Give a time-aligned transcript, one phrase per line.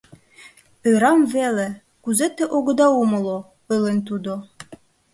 [0.89, 1.67] —Ӧрам веле,
[2.03, 3.37] кузе те огыда умыло,—
[3.71, 4.33] ойлен тудо.